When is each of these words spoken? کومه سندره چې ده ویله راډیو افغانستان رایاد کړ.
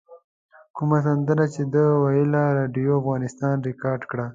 کومه 0.75 0.97
سندره 1.05 1.45
چې 1.53 1.61
ده 1.73 1.83
ویله 2.03 2.43
راډیو 2.57 2.91
افغانستان 3.01 3.55
رایاد 3.65 4.01
کړ. 4.09 4.19